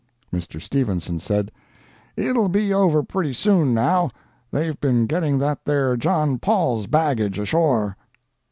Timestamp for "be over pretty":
2.49-3.33